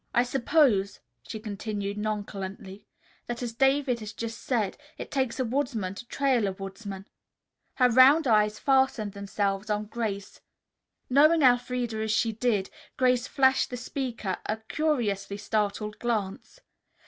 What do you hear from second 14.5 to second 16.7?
curiously startled glance.